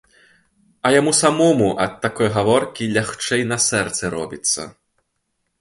А 0.89 0.91
яму 0.99 1.11
самому 1.23 1.67
ад 1.85 1.93
такой 2.05 2.31
гаворкі 2.37 2.89
лягчэй 2.97 3.47
на 3.51 3.57
сэрцы 3.69 4.03
робіцца. 4.17 4.61